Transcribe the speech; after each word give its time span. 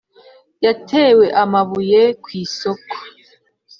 yatewe 0.65 1.25
amabuye 1.43 2.01
ku 2.23 2.29
isoko 2.43 2.95